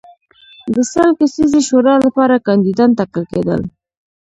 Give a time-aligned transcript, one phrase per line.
[0.73, 3.61] د سل کسیزې شورا لپاره کاندیدان ټاکل کېدل.